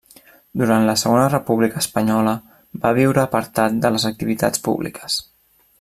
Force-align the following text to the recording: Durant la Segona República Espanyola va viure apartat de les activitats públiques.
Durant 0.61 0.85
la 0.89 0.95
Segona 1.01 1.27
República 1.33 1.83
Espanyola 1.85 2.33
va 2.87 2.95
viure 3.01 3.21
apartat 3.25 3.79
de 3.85 3.93
les 3.97 4.11
activitats 4.13 4.65
públiques. 4.71 5.21